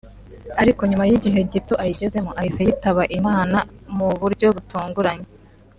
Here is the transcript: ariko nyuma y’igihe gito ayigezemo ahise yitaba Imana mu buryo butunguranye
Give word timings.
ariko 0.61 0.81
nyuma 0.89 1.05
y’igihe 1.09 1.39
gito 1.51 1.73
ayigezemo 1.83 2.31
ahise 2.39 2.61
yitaba 2.67 3.03
Imana 3.19 3.57
mu 3.95 4.07
buryo 4.21 4.47
butunguranye 4.55 5.27